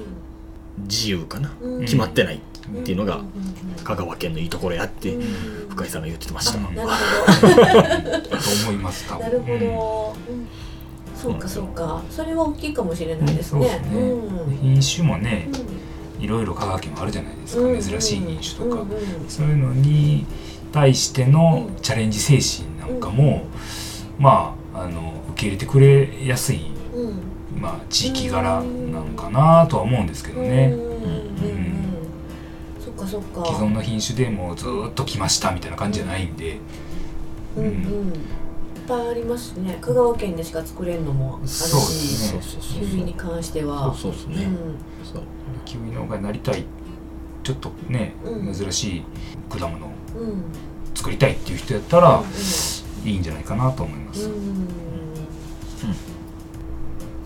[0.78, 0.84] うん。
[0.84, 1.80] 自由かな、うん。
[1.80, 2.40] 決まってないっ
[2.84, 3.28] ていうのがんんうん。
[3.82, 5.22] 香川県のいいところやってうん。
[5.70, 6.94] 深井さんが言ってました、うんなるほ
[8.28, 8.36] と
[8.68, 10.46] 思います多なるほど、うん。
[11.16, 12.02] そうかそうか。
[12.10, 13.58] それは大きいかもしれないですね。
[13.58, 14.58] そうですね、うん。
[14.60, 15.48] 品種もね
[16.20, 20.26] いろいろ香川県もあるじゃないですか、うん珍しい品種とか、うんうんそういうのに
[20.70, 21.80] 対してのうん。
[21.80, 23.46] チャレンジ精神なんかも、
[24.18, 26.60] まああの受け入れてくれやすい
[26.94, 27.60] うん。
[27.60, 30.72] まあ地域柄なのかなとは思うんですけどね。
[30.74, 30.80] うん。
[30.80, 30.88] うん。
[30.88, 31.78] うんうん
[32.84, 33.46] そっかそっか。
[33.46, 36.58] 既存の品種でもうずーっと来ましたみたいな感じじゃないんで。
[37.56, 37.72] うんうん。
[37.72, 37.80] いっ
[38.88, 39.78] ぱいありますね。
[39.80, 42.40] 香川県でしか作れんのもあるしすね。
[42.60, 43.94] キウイに関しては。
[43.94, 44.74] そうそうそうね、うん
[45.64, 46.64] キウイ農家になりたい
[47.42, 49.02] ちょっとね、うん珍しい
[49.50, 50.42] 果物をうん
[50.94, 52.24] 作りたいっていう人やったらうん
[53.04, 54.34] いいんじゃないかなと思います、うん。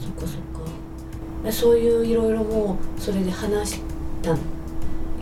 [0.01, 0.31] そっかそっ
[1.45, 1.53] か。
[1.53, 3.81] そういういろいろもうそれで話し
[4.23, 4.37] た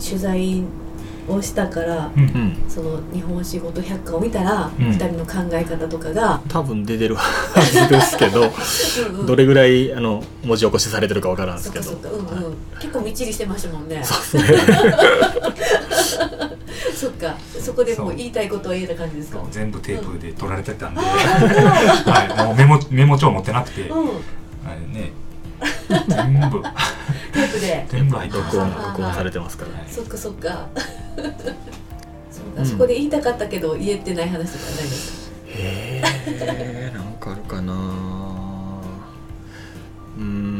[0.02, 0.62] 取材
[1.28, 2.22] をしたからうん。
[2.22, 4.92] うんその日本仕事百科を見たら、うん。
[4.92, 7.22] 二人の考え方とかが、多分出てる は
[7.60, 8.44] ずですけどう
[9.16, 9.26] んうん。
[9.26, 11.84] どれぐらいあの文字起こしされてるかわからんですけど。
[11.84, 12.36] そっかそっか。
[12.36, 14.00] うんうん、結構みっちりしてましたもんね。
[14.04, 14.90] そうですね
[17.00, 17.34] そっか。
[17.58, 19.42] そこでもう言いたいことは言えた感じですか？
[19.50, 21.56] 全部テープで取られてたんで、ああなる
[22.36, 25.12] はい、もうメモメモ帳持ってなくて、うん、はいね、
[26.08, 26.60] 全部。
[26.62, 27.86] テープで。
[27.90, 29.72] 全部入っ録音あ録音されてますから。
[29.72, 30.68] はいそっかそっか。
[31.16, 31.24] そう
[32.54, 40.59] か、うんそこで言いたかったけど言えてない話とかないですへえなんかあるかなうーん。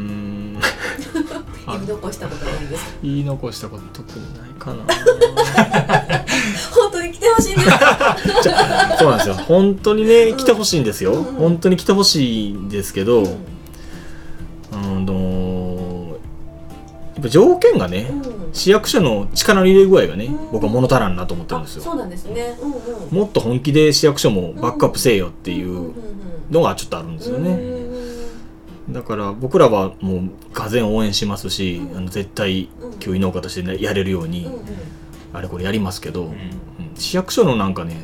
[1.67, 2.85] 言い残したことないです。
[2.85, 4.83] か言い残したこと特にないかな。
[6.71, 7.69] 本当に来てほしいんです。
[8.99, 9.35] そうなんですよ。
[9.35, 15.13] 本当にね来てほしいんですよ、うんうん本当に来てほしいんですけど、うんうんと
[17.15, 18.53] やっぱ条件がね、うん。
[18.53, 20.51] 市役所の力の入れ具合がね、うん。
[20.51, 21.83] 僕は物足らんなと思ってるんあですよ。
[21.83, 22.57] そうなんですね。
[22.61, 22.75] うんう
[23.13, 23.17] ん。
[23.17, 25.93] もっと本気で市役所もバックアップせえよっていう
[26.49, 27.57] のがちょっとあるんですよね、
[28.89, 31.97] だから僕らはもうがぜん応援しますし、うん。
[31.97, 34.49] あの絶対教員農家として、ね、やれるように、
[35.33, 36.33] あれこれやりますけど、
[36.95, 37.95] 市役所のなんかね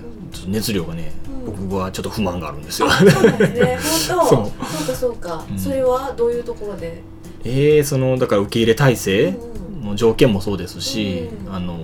[0.47, 1.11] 熱量がね、
[1.45, 1.67] うん。
[1.67, 2.89] 僕はちょっと不満があるんですよ。
[2.89, 3.21] そうです
[3.53, 3.79] ね。
[4.15, 4.85] 本当。
[4.85, 5.59] そそううかそうか、うん。
[5.59, 7.01] それはどういうところで？
[7.43, 9.35] えー、そのだから受け入れ体制
[9.81, 11.79] うんの条件もそうですし、うんあの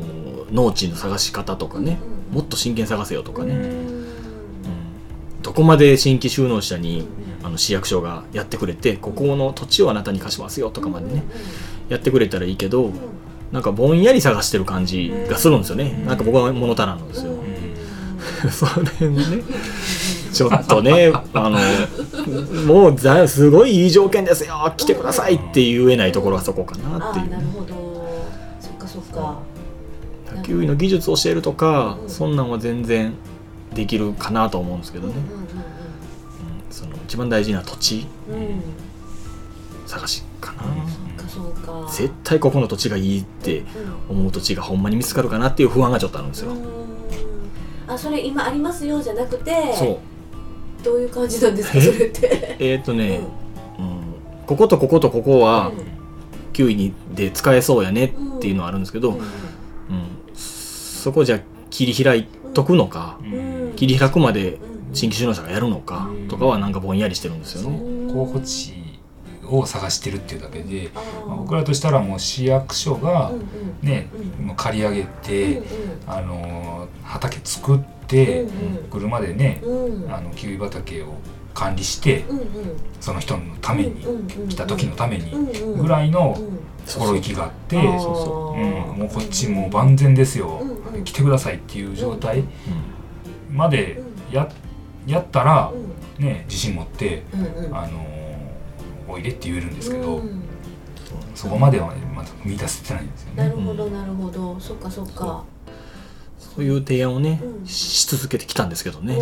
[0.51, 3.53] 農地の探し方とかね、うんもっと真剣探せよとかね、
[5.43, 7.08] どこまで新規就農者に
[7.43, 11.23] あの市役所がやってくれてここの土地をあなたに貸しますよとかまでね、
[11.89, 12.91] やってくれたらいいけど、
[13.51, 16.06] なんかぼんやり探してる感じがするんですよね、うん。
[16.08, 18.49] なんか僕は物足らんのですよ、うん。
[18.49, 18.65] そ
[18.99, 19.43] れね。
[20.34, 21.60] ちょっとねあの
[22.65, 24.73] もうざすごいいい条件ですよ。
[24.75, 27.25] 来てくださいって言えないところはそこかなっていう。
[27.25, 28.25] ああなるほど。
[28.60, 29.39] そっかそっか。
[30.36, 32.10] 野球の技術を教えるとか、うん。
[32.10, 33.13] そんなんは全然
[33.73, 35.47] できるかなと思うんですけどね、うんうんうん
[36.69, 38.36] その一番大事な土地うん。
[38.36, 38.62] うんうん
[39.86, 41.88] 探しかな、うか。
[41.91, 43.59] 絶対ここの土地がいいって
[44.09, 44.17] うん。
[44.21, 46.57] 思う土地がほんまに見つかるかなっていう不安がちょっとあるんですよ、うん。
[47.88, 50.83] あそれ今ありますよじゃなくてそう。
[50.83, 52.55] どういう感じなんですかそれって？
[52.59, 53.19] えっ、ー、とね、
[53.77, 54.01] うん。
[54.47, 55.71] こことこことここは
[56.53, 59.21] 9位にで使えそうやねっていうのはあるんですけど、うん。
[60.33, 64.59] そこじゃ切り開いとくのか、うん切り開くまで
[64.93, 68.13] 新規就農者がやるのかうんとかはなんかぼんやりしてるんですよね。
[68.13, 68.73] 候補地
[69.49, 70.89] を探してるっていうだけで、
[71.27, 73.31] まあ僕らとしたらもう市役所が
[73.81, 74.09] ね、
[74.39, 75.65] うんもう借り上げて、うん
[76.07, 78.45] あのー畑作って、
[78.89, 79.62] 車でね、
[80.09, 81.15] あのキウイ畑を
[81.53, 82.25] 管理して、
[82.99, 83.95] その人のために、
[84.49, 85.31] 来た時のために
[85.77, 90.62] ぐいらいのうん心意気があって、うそうん、もうこっちもう万全ですよ、
[91.05, 92.39] 来てくださいっていう状態。
[92.39, 92.47] うん
[93.53, 94.49] までや
[95.05, 96.25] やったらう、ん。
[96.25, 97.77] ね、自信持って、うんうん。
[97.77, 98.13] あのー
[99.05, 100.41] おいでって言えるんですけど、うん。
[101.35, 103.43] そこまではまだ見出せてないんですよね。
[103.43, 104.59] なるほどなるほど。
[104.59, 105.43] そっかそっか。
[106.39, 106.63] そう。
[106.63, 107.67] いう提案をね、うん。
[107.67, 109.17] し続けてきたんですけどね、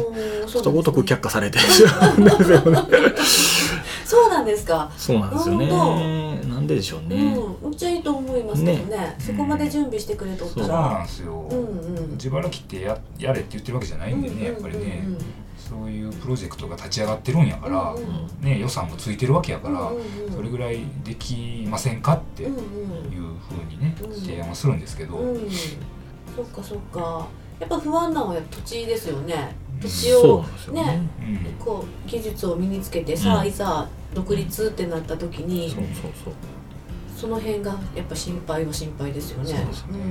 [0.53, 2.81] ことごとく却下下されてしまうんですよね。
[4.11, 4.91] そうなんですか。
[4.97, 6.41] そうなんですよね。
[6.49, 7.15] なんででしょうね。
[7.15, 8.97] うんめっちゃいいと思いますけどね。
[8.97, 9.15] ね。
[9.17, 12.11] そこまで準備してくれとったそうらなんですよ、うんうん。
[12.11, 15.07] 自腹切ってややれって言ってるわけじゃないんでね、やっぱりね、
[15.57, 18.45] そういうプロジェクトが立ち上がってるんやから、うんうん。
[18.45, 20.33] ね、予算もついてるわけやから、うんうんうん。
[20.33, 22.63] それぐらいできませんかっていううんうん。
[23.39, 25.49] ふうにね、うん提案はするんですけど、うん
[26.35, 27.27] そっかそっか。
[27.59, 29.55] やっぱ不安なのは土地ですよね。
[29.79, 30.83] 土地をなんですよね。
[30.83, 31.65] ねうん。
[31.65, 36.33] こう技術を身につけてさ、うんいざ独立ってなった時にそうそうそう。
[37.15, 39.53] その辺がやっぱ心配は心配ですよね。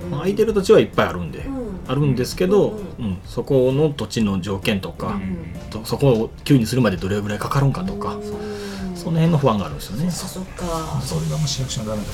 [0.08, 1.80] まあ空いてる土地はいっぱいあるんで、うん。
[1.88, 3.04] あるんですけど、ううん。
[3.06, 3.18] ん。
[3.24, 5.70] そこの土地の条件とか、うん。
[5.70, 8.96] とそこを急にするまでどれぐらいかかるんかとか、うん。
[8.96, 10.10] その辺の不安があるんですよね。
[10.10, 11.00] そっかそっか。
[11.02, 12.12] それがもう市役所のダメだこ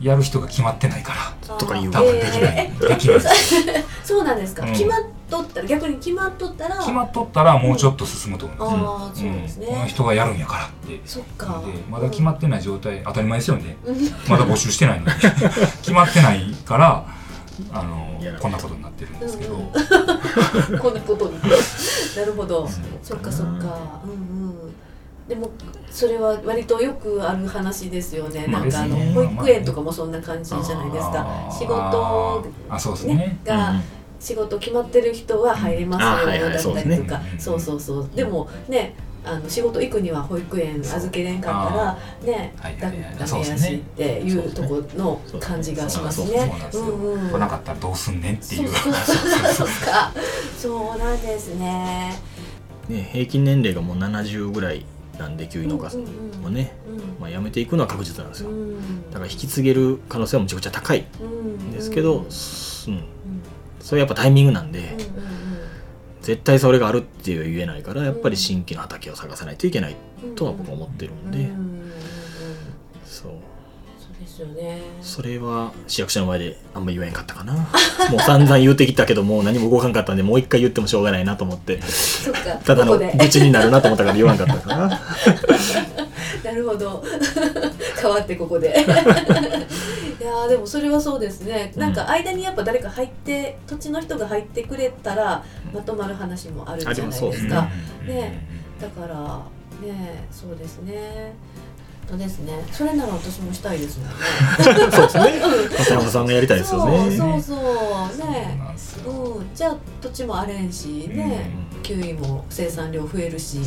[0.00, 1.12] れやる人が決まってないか
[1.48, 1.92] らとか言う。
[1.92, 3.20] 多分できない、できない。
[4.02, 4.72] そうなんですか、うん。
[4.72, 5.00] 決まっ
[5.32, 11.00] とったら逆に決まっとったら決まっとったらもうちょっと進むと思います、ああそうですね、この人がやるんやからって。
[11.06, 11.62] そっか。
[11.64, 13.76] でまだ決まってない状態当たり前ですよね。
[13.84, 13.96] うん。
[14.28, 15.12] まだ募集してないのに。
[15.80, 17.06] 決まってないから
[17.72, 19.62] あのこんなことになってるんですけど、うん。
[20.78, 21.40] こんなことに。
[21.40, 22.68] なるほど。
[23.02, 24.00] そっかそっか。
[24.04, 24.74] うんうん。
[25.28, 25.50] でも
[25.90, 31.48] それは割とよくある話ですよね、まあなんかあの保育園とかもそんな感じじゃないですか。
[31.50, 33.14] 仕事あそうですね。
[33.14, 33.82] ねが、うん
[34.22, 37.20] 仕事決まってる人は入れますよだったりとか。
[37.38, 38.16] そうそうそうそう。
[38.16, 42.98] でもねあの仕事行くには保育園預けれんかったらねダメ
[43.46, 46.52] やしっていうとこの感じがしますね。
[46.64, 48.68] ですよ、うんうん来なかったらどうすんねんっていう。
[50.56, 52.16] そうなんですね。
[52.88, 54.84] ね、平均年齢がもう70ぐらい
[55.18, 56.02] なんで給油農家さん
[56.42, 56.72] もね、
[57.20, 58.50] まあ、辞めていくのは確実なんですよ。
[59.12, 62.26] だから引き継げる可能性はむちゃくちゃ高いんですけど、うん、
[63.82, 64.96] それやっぱタイミングなんで、
[66.22, 69.96] 絶対それがあるっていう言えないからやっぱり新規の畑を探さないといけない
[70.36, 71.50] とは僕は思ってるんで、
[73.04, 73.32] そう。
[73.98, 74.80] そうですよね。
[75.00, 77.54] それは市役所の前であんま言えんかったかな。
[78.10, 81.80] もう散々言うてきたけどもう何も動かんかったんでもう一回言ってもしょうがないなと思って。
[82.64, 85.00] ただの愚痴になるなと思ったから言わんかったかな
[86.44, 87.02] なるほど。
[88.00, 88.68] 変わってここで。
[88.68, 88.72] い
[90.32, 91.72] やーでもそれはそうですね。
[91.76, 97.54] なんか間にやっぱ誰か入って土地の人が入ってくれたらまとまる話もあるじゃないですか。
[97.62, 98.46] ますね。
[98.80, 99.46] だから
[99.86, 101.34] ねそうですね。
[102.12, 102.64] とですね。
[102.70, 104.14] それなら私もしたいですもんね。
[104.92, 105.32] そうですね。
[105.76, 107.16] 片山さんがやりたいですよね。
[107.16, 107.58] そうそうそう。
[108.16, 108.60] そうね
[109.06, 109.46] うん。
[109.54, 111.50] じゃあ土地も荒れんしね、
[111.82, 113.58] キウイも生産量増えるし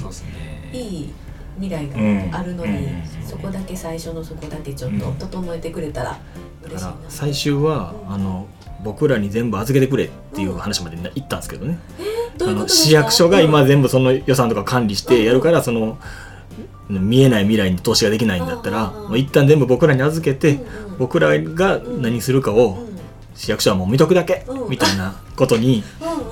[0.71, 1.13] いい
[1.60, 3.04] 未来があるのに、うん。
[3.25, 6.17] そこだけ最初のそこだけちょっと整えてくれたら
[6.73, 8.47] だから最終はあの
[8.84, 11.80] 僕らに全部預けてくれっていう話まで行ったんですけどね、
[12.38, 15.97] どうあの市役所が今うん全部その予算とか管理してやるからその
[16.88, 22.95] 見えない未来に投資ができないんだったらもう一旦全部僕らに預けてうんうん僕らが何するかをうん
[23.36, 24.69] 市役所はもう見とくだけうん。
[24.69, 25.84] みたいなことに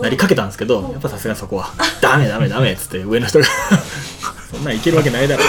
[0.02, 0.92] なりかけたんですけどうん。
[0.92, 3.46] やっぱさすがにそこは「ダメダメダメ」っつって上の人が
[4.52, 5.44] そんなんいけるわけないだろ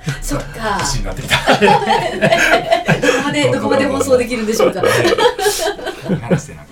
[0.22, 0.80] そっか。
[0.82, 1.36] 口になってきた。
[1.36, 4.82] どこまでどこまで放送できるんでしょうか。
[6.22, 6.70] 話してなんか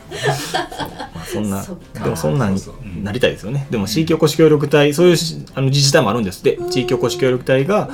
[1.14, 1.64] まあそんな
[2.02, 2.84] でもそんなんそうそう。
[2.84, 3.66] うんなりたいですよね。
[3.70, 6.58] でも地域おこし協力隊そういうしあの自治体もあるんですって。
[6.70, 7.90] 地域おこし協力隊が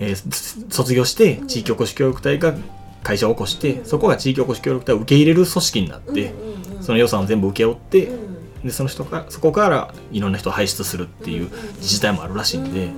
[0.00, 2.54] えーす卒業して地域おこし協力隊が
[3.02, 6.34] 会社を起こしてそこが地域おこし協力隊を受け入れる組織になって
[6.80, 8.08] その予算を全部請け負って
[8.64, 12.90] でその人がそこからいろんな人を輩出するっていう自治体もあるらしいんで、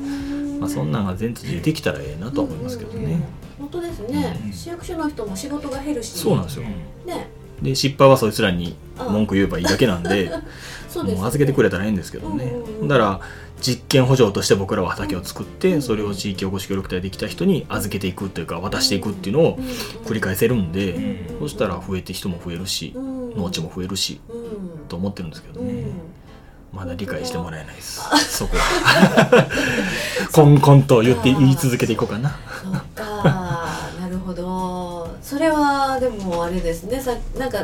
[0.63, 3.21] まあ、そんなんが全通でできたらええなとは思いますけどね、
[3.59, 4.41] 本当ですね。
[4.47, 4.53] うん。
[4.53, 6.63] 市役所の人も仕事が減るしそうなんですよ。
[7.05, 7.29] ね。
[7.63, 10.33] で失敗はそいつらに文句言えばいいだけなんで
[10.89, 13.21] そうですもう預けてくれたらいいんですけどね、うんだから
[13.61, 19.59] 実験補助として僕らは畑を作ってそれを地域おこし協力隊できた人に預けていくというか渡していくっていうのを
[20.05, 22.93] 繰り返せるんで、うんそしたら増えて人も増えるし、
[23.37, 24.89] 農地も増えるしうん。
[24.89, 25.93] と思ってるんですけどね、うん
[26.73, 28.01] まだ理解してもらえないです。
[28.29, 29.49] そこは。
[30.33, 32.31] こんこんと言って言い続けていこうかな。
[32.63, 33.05] そっか。
[34.01, 35.15] なるほど。
[35.21, 36.99] それはでもあれですね。
[36.99, 37.59] さなんか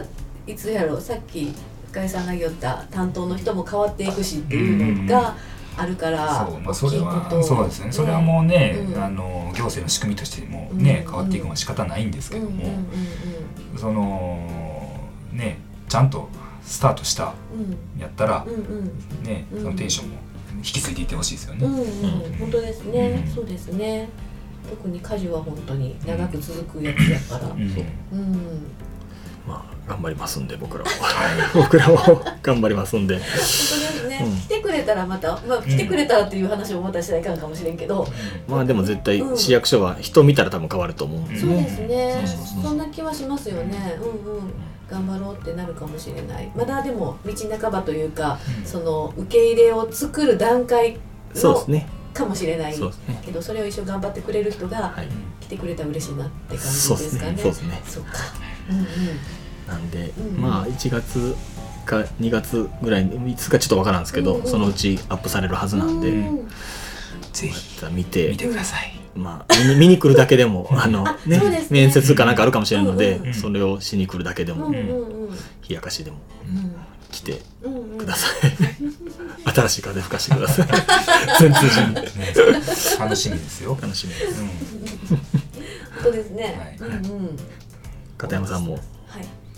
[0.47, 1.01] いつやろう。
[1.01, 1.55] さっき
[1.90, 5.35] 深井さんが言った担当の人も変わっていくしっていうのが
[5.79, 7.92] あるからそう、まあ、それはそうですね。
[7.92, 9.03] それはもうね、うん。
[9.03, 11.11] あの行政の仕組みとしてもね、うん。
[11.11, 12.71] 変わっていくのは仕方ないんですけども、うん
[13.73, 13.79] うん。
[13.79, 14.38] その
[15.33, 16.29] ねちゃんと
[16.68, 18.00] スタートしたうん。
[18.00, 18.61] やったらうんうん。
[18.61, 19.62] うんね、うん。
[19.62, 20.16] そのテンションも
[20.59, 21.66] 引き継いでいってほしいですよね。
[21.66, 22.38] うんうん。
[22.38, 23.35] 本当ですね、うん。
[23.35, 24.09] そうですね。
[24.68, 27.50] 特に家事は本当に長く続くやつやから。
[27.52, 27.61] うん。
[27.61, 27.64] う。
[27.64, 28.66] ん、
[29.46, 30.90] まあ頑張りますんで僕らも。
[31.54, 31.96] 僕らも
[32.42, 33.14] 頑張りますんで。
[33.14, 34.37] 本当ですね、うん。
[34.37, 38.07] 来てくれたらまた、まあ、来てくれたらっていう話もまたしたらいかんかもしれんけど、
[38.46, 39.38] まあでも絶対うん。
[39.38, 41.38] 市役所は人見たら多分変わると思うんで。
[41.38, 43.96] そうね、ですね、そんな気はしますよね。
[43.98, 46.51] うんうん頑張ろうってなるかもしれない。
[46.57, 48.64] まだでも道半ばというか、うん。
[48.64, 50.98] その受け入れを作る段階の
[51.35, 51.87] そうですね。
[52.14, 53.23] かもしれないそうですね。
[53.25, 55.08] けどそれを一緒に頑張ってくれる人がはい。
[55.40, 57.33] 来てくれたら嬉しいなって感じそうですかね。
[57.33, 57.83] ねそうですね。
[57.87, 58.10] そっか。
[58.71, 58.87] うんうん。
[59.67, 61.37] なんで、うんまあ1月
[61.85, 66.48] か2月ぐらいにいつかちょっとわからんですけど、うんうんそのうちアップされるはずなんで、うん
[67.33, 68.31] ぜひまた見て。
[68.31, 68.98] 見てください。
[69.19, 71.66] まあ見に 見に来るだけでもあのねね。
[71.71, 75.31] 面接かなんかあるかもしれないので、うんうんそれをしに来るだけでも、うんうんうん。
[75.69, 76.19] 冷やかしでも
[77.10, 77.92] 来てうんうん。
[77.92, 78.52] うんください、
[79.52, 80.66] 新しい風吹かしてください。
[81.40, 81.94] 全通じに。
[81.94, 82.02] ね、
[82.98, 83.77] 楽しみですよ。
[83.81, 84.40] 楽しみです。
[84.40, 85.19] うん、本
[86.04, 86.90] 当ですね、はい。
[86.90, 87.38] うんうん。
[88.16, 88.83] 片山さんもはい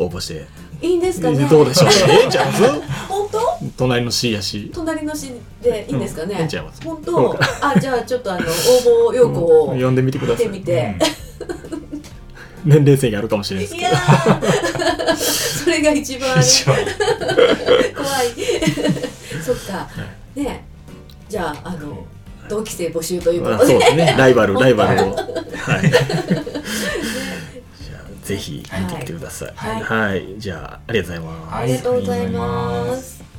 [0.02, 0.46] 応募して、
[0.80, 1.44] いいんですかね？
[1.46, 1.90] どうでしょう？
[2.10, 2.62] ええんちゃいます
[3.08, 3.40] 本当？
[3.76, 4.70] 隣の C やし。
[4.74, 5.32] 隣の市
[5.62, 9.94] でいいんですかね、うんいいんちゃいます本当あじゃあちょっとあの応募要項を呼ん。
[9.94, 10.46] でみてくだ見さい。
[10.46, 10.94] てみて、
[12.64, 15.16] 年齢制限あるかもしれないですけいやー。
[15.64, 16.76] それが一番ね一番。
[16.76, 16.90] 怖い。
[19.44, 19.88] そっか。
[20.34, 20.64] ね
[21.28, 22.04] じゃああの
[22.48, 23.66] 同期生募集ということで。
[23.66, 24.14] そうですね。
[24.18, 25.14] ライバルライバルを。
[25.14, 25.30] はい
[28.30, 29.52] ぜひ見てみてください。
[29.56, 29.82] はい。
[29.82, 31.52] はい、じゃあありがとうございます。
[31.52, 33.29] はいありがとうございます